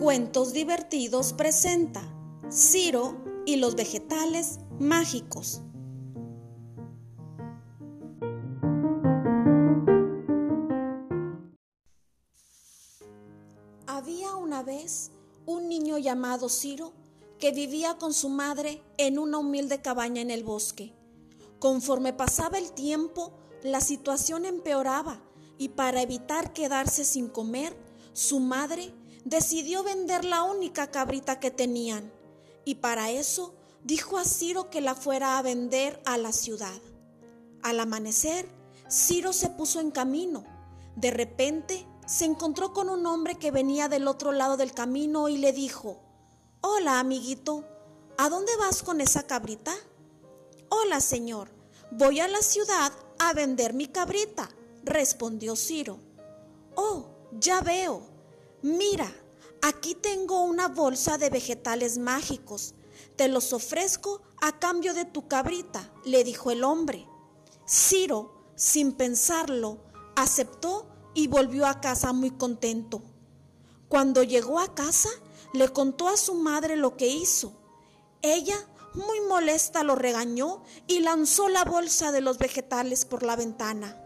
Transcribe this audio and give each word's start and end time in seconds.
Cuentos 0.00 0.54
Divertidos 0.54 1.34
presenta 1.34 2.00
Ciro 2.50 3.22
y 3.44 3.56
los 3.56 3.76
vegetales 3.76 4.58
mágicos. 4.78 5.60
Había 13.86 14.36
una 14.36 14.62
vez 14.62 15.10
un 15.44 15.68
niño 15.68 15.98
llamado 15.98 16.48
Ciro 16.48 16.94
que 17.38 17.52
vivía 17.52 17.98
con 17.98 18.14
su 18.14 18.30
madre 18.30 18.82
en 18.96 19.18
una 19.18 19.36
humilde 19.36 19.82
cabaña 19.82 20.22
en 20.22 20.30
el 20.30 20.44
bosque. 20.44 20.94
Conforme 21.58 22.14
pasaba 22.14 22.56
el 22.56 22.72
tiempo, 22.72 23.34
la 23.62 23.82
situación 23.82 24.46
empeoraba 24.46 25.20
y 25.58 25.68
para 25.68 26.00
evitar 26.00 26.54
quedarse 26.54 27.04
sin 27.04 27.28
comer, 27.28 27.76
su 28.14 28.40
madre 28.40 28.94
decidió 29.24 29.82
vender 29.82 30.24
la 30.24 30.42
única 30.42 30.90
cabrita 30.90 31.40
que 31.40 31.50
tenían 31.50 32.12
y 32.64 32.76
para 32.76 33.10
eso 33.10 33.54
dijo 33.84 34.18
a 34.18 34.24
Ciro 34.24 34.70
que 34.70 34.80
la 34.80 34.94
fuera 34.94 35.38
a 35.38 35.42
vender 35.42 36.00
a 36.04 36.18
la 36.18 36.32
ciudad. 36.32 36.80
Al 37.62 37.80
amanecer, 37.80 38.48
Ciro 38.90 39.32
se 39.32 39.50
puso 39.50 39.80
en 39.80 39.90
camino. 39.90 40.44
De 40.96 41.10
repente 41.10 41.86
se 42.06 42.24
encontró 42.24 42.72
con 42.72 42.88
un 42.88 43.06
hombre 43.06 43.36
que 43.36 43.50
venía 43.50 43.88
del 43.88 44.08
otro 44.08 44.32
lado 44.32 44.56
del 44.56 44.72
camino 44.72 45.28
y 45.28 45.38
le 45.38 45.52
dijo, 45.52 46.00
Hola 46.60 46.98
amiguito, 46.98 47.64
¿a 48.18 48.28
dónde 48.28 48.54
vas 48.56 48.82
con 48.82 49.00
esa 49.00 49.22
cabrita? 49.22 49.72
Hola 50.68 51.00
señor, 51.00 51.48
voy 51.90 52.20
a 52.20 52.28
la 52.28 52.42
ciudad 52.42 52.92
a 53.18 53.32
vender 53.32 53.74
mi 53.74 53.86
cabrita, 53.86 54.48
respondió 54.82 55.56
Ciro. 55.56 55.98
Oh, 56.74 57.06
ya 57.38 57.60
veo. 57.60 58.09
Mira, 58.62 59.10
aquí 59.62 59.94
tengo 59.94 60.42
una 60.42 60.68
bolsa 60.68 61.16
de 61.16 61.30
vegetales 61.30 61.96
mágicos. 61.98 62.74
Te 63.16 63.28
los 63.28 63.52
ofrezco 63.52 64.20
a 64.40 64.58
cambio 64.58 64.92
de 64.92 65.04
tu 65.04 65.28
cabrita, 65.28 65.90
le 66.04 66.24
dijo 66.24 66.50
el 66.50 66.64
hombre. 66.64 67.06
Ciro, 67.66 68.52
sin 68.56 68.92
pensarlo, 68.92 69.78
aceptó 70.16 70.86
y 71.14 71.28
volvió 71.28 71.66
a 71.66 71.80
casa 71.80 72.12
muy 72.12 72.30
contento. 72.30 73.02
Cuando 73.88 74.22
llegó 74.22 74.60
a 74.60 74.74
casa, 74.74 75.08
le 75.52 75.68
contó 75.70 76.08
a 76.08 76.16
su 76.16 76.34
madre 76.34 76.76
lo 76.76 76.96
que 76.96 77.08
hizo. 77.08 77.52
Ella, 78.22 78.56
muy 78.94 79.20
molesta, 79.20 79.82
lo 79.84 79.94
regañó 79.94 80.62
y 80.86 81.00
lanzó 81.00 81.48
la 81.48 81.64
bolsa 81.64 82.12
de 82.12 82.20
los 82.20 82.38
vegetales 82.38 83.04
por 83.04 83.22
la 83.22 83.36
ventana. 83.36 83.96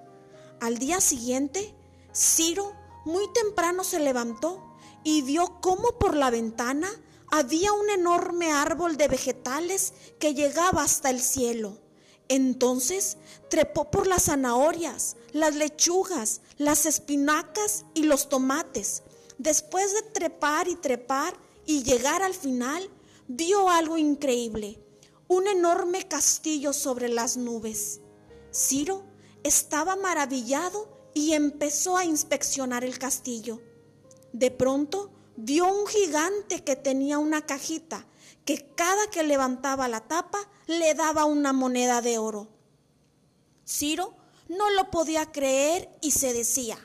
Al 0.60 0.78
día 0.78 1.00
siguiente, 1.00 1.74
Ciro 2.14 2.72
muy 3.04 3.32
temprano 3.32 3.84
se 3.84 4.00
levantó 4.00 4.62
y 5.02 5.22
vio 5.22 5.60
cómo 5.60 5.98
por 5.98 6.16
la 6.16 6.30
ventana 6.30 6.88
había 7.30 7.72
un 7.72 7.90
enorme 7.90 8.52
árbol 8.52 8.96
de 8.96 9.08
vegetales 9.08 9.92
que 10.18 10.34
llegaba 10.34 10.82
hasta 10.82 11.10
el 11.10 11.20
cielo. 11.20 11.78
Entonces 12.28 13.18
trepó 13.50 13.90
por 13.90 14.06
las 14.06 14.24
zanahorias, 14.24 15.16
las 15.32 15.54
lechugas, 15.54 16.40
las 16.56 16.86
espinacas 16.86 17.84
y 17.92 18.04
los 18.04 18.28
tomates. 18.28 19.02
Después 19.36 19.92
de 19.92 20.02
trepar 20.02 20.68
y 20.68 20.76
trepar 20.76 21.34
y 21.66 21.82
llegar 21.82 22.22
al 22.22 22.34
final, 22.34 22.88
vio 23.28 23.68
algo 23.68 23.98
increíble, 23.98 24.80
un 25.28 25.46
enorme 25.46 26.06
castillo 26.06 26.72
sobre 26.72 27.08
las 27.08 27.36
nubes. 27.36 28.00
Ciro 28.52 29.04
estaba 29.42 29.96
maravillado 29.96 30.93
y 31.14 31.32
empezó 31.32 31.96
a 31.96 32.04
inspeccionar 32.04 32.84
el 32.84 32.98
castillo. 32.98 33.62
De 34.32 34.50
pronto 34.50 35.10
vio 35.36 35.66
un 35.72 35.86
gigante 35.86 36.62
que 36.64 36.76
tenía 36.76 37.18
una 37.18 37.46
cajita 37.46 38.06
que 38.44 38.66
cada 38.74 39.08
que 39.10 39.22
levantaba 39.22 39.88
la 39.88 40.00
tapa 40.00 40.38
le 40.66 40.94
daba 40.94 41.24
una 41.24 41.52
moneda 41.52 42.02
de 42.02 42.18
oro. 42.18 42.48
Ciro 43.66 44.14
no 44.48 44.70
lo 44.70 44.90
podía 44.90 45.32
creer 45.32 45.88
y 46.02 46.10
se 46.10 46.34
decía, 46.34 46.78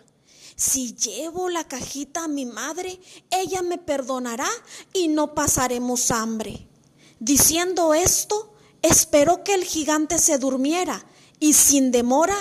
si 0.55 0.95
llevo 0.95 1.49
la 1.49 1.67
cajita 1.67 2.25
a 2.25 2.27
mi 2.27 2.45
madre, 2.45 2.99
ella 3.29 3.61
me 3.61 3.77
perdonará 3.77 4.49
y 4.93 5.07
no 5.07 5.33
pasaremos 5.33 6.11
hambre. 6.11 6.67
Diciendo 7.19 7.93
esto, 7.93 8.53
esperó 8.81 9.43
que 9.43 9.53
el 9.53 9.63
gigante 9.63 10.19
se 10.19 10.37
durmiera 10.37 11.05
y 11.39 11.53
sin 11.53 11.91
demora 11.91 12.35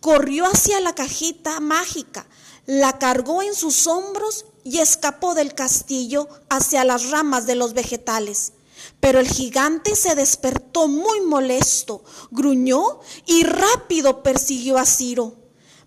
corrió 0.00 0.46
hacia 0.46 0.80
la 0.80 0.94
cajita 0.94 1.60
mágica, 1.60 2.26
la 2.66 2.98
cargó 2.98 3.42
en 3.42 3.54
sus 3.54 3.86
hombros 3.86 4.46
y 4.64 4.78
escapó 4.78 5.34
del 5.34 5.54
castillo 5.54 6.28
hacia 6.48 6.84
las 6.84 7.10
ramas 7.10 7.46
de 7.46 7.54
los 7.54 7.74
vegetales. 7.74 8.52
Pero 8.98 9.20
el 9.20 9.28
gigante 9.28 9.94
se 9.94 10.14
despertó 10.14 10.88
muy 10.88 11.20
molesto, 11.20 12.02
gruñó 12.30 13.00
y 13.26 13.44
rápido 13.44 14.22
persiguió 14.22 14.78
a 14.78 14.86
Ciro. 14.86 15.36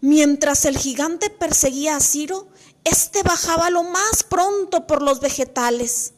Mientras 0.02 0.66
el 0.66 0.78
gigante 0.78 1.30
perseguía 1.30 1.96
a 1.96 2.00
Ciro, 2.00 2.48
éste 2.84 3.24
bajaba 3.24 3.70
lo 3.70 3.84
más 3.84 4.24
pronto 4.28 4.86
por 4.86 5.02
los 5.02 5.22
vegetales. 5.22 6.14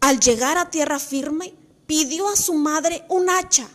Al 0.00 0.18
llegar 0.18 0.58
a 0.58 0.70
tierra 0.70 0.98
firme, 0.98 1.54
pidió 1.86 2.28
a 2.28 2.36
su 2.36 2.54
madre 2.54 3.04
un 3.08 3.30
hacha. 3.30 3.68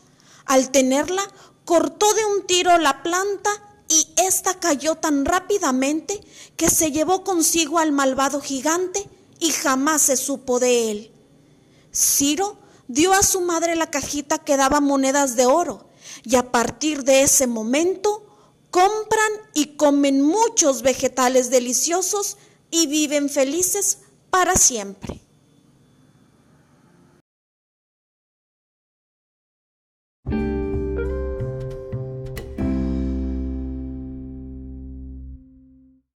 Al 0.45 0.71
tenerla, 0.71 1.23
cortó 1.65 2.13
de 2.13 2.25
un 2.25 2.47
tiro 2.47 2.77
la 2.77 3.03
planta 3.03 3.49
y 3.87 4.07
ésta 4.17 4.59
cayó 4.59 4.95
tan 4.95 5.25
rápidamente 5.25 6.21
que 6.55 6.69
se 6.69 6.91
llevó 6.91 7.23
consigo 7.23 7.79
al 7.79 7.91
malvado 7.91 8.39
gigante 8.39 9.09
y 9.39 9.51
jamás 9.51 10.03
se 10.03 10.15
supo 10.15 10.59
de 10.59 10.91
él. 10.91 11.11
Ciro 11.93 12.57
dio 12.87 13.13
a 13.13 13.23
su 13.23 13.41
madre 13.41 13.75
la 13.75 13.89
cajita 13.89 14.37
que 14.37 14.57
daba 14.57 14.79
monedas 14.79 15.35
de 15.35 15.45
oro 15.45 15.89
y 16.23 16.35
a 16.35 16.51
partir 16.51 17.03
de 17.03 17.23
ese 17.23 17.47
momento 17.47 18.25
compran 18.69 19.31
y 19.53 19.75
comen 19.75 20.21
muchos 20.21 20.81
vegetales 20.81 21.49
deliciosos 21.49 22.37
y 22.71 22.87
viven 22.87 23.29
felices 23.29 23.99
para 24.29 24.55
siempre. 24.55 25.24